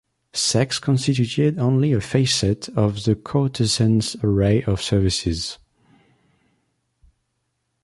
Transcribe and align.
Sex 0.33 0.79
constituted 0.79 1.59
only 1.59 1.93
a 1.93 2.01
facet 2.01 2.69
of 2.69 3.03
the 3.03 3.13
courtesan's 3.13 4.15
array 4.23 4.63
of 4.63 4.81
services. 4.81 5.59